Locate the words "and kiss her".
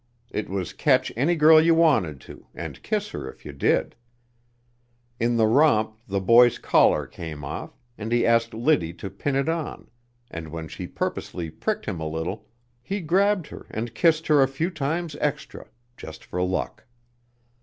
2.55-3.29